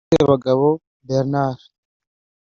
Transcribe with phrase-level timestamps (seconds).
[0.13, 0.67] Sebagabo
[1.07, 1.61] Bernard